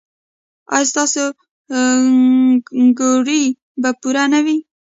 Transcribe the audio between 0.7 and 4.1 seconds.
ایا ستاسو ګروي به